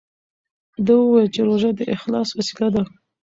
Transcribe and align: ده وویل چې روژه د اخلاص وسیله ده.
ده 0.85 0.93
وویل 0.97 1.27
چې 1.35 1.41
روژه 1.47 1.69
د 1.75 1.81
اخلاص 1.95 2.29
وسیله 2.37 2.67
ده. 2.75 2.83